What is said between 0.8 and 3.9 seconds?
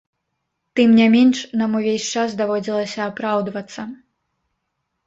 не менш, нам увесь час даводзілася апраўдвацца.